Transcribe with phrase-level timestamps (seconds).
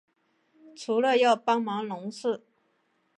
[0.75, 2.43] 除了要帮忙农事